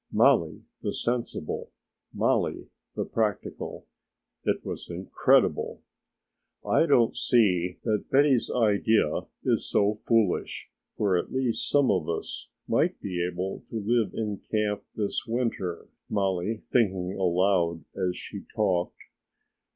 [0.11, 1.69] Mollie, the sensible;
[2.11, 3.85] Mollie, the practical
[4.43, 5.83] it was incredible.
[6.67, 12.49] "I don't see that Betty's idea is so foolish, for at least some of us
[12.67, 18.97] might be able to live in camp this winter," Mollie thinking aloud as she talked.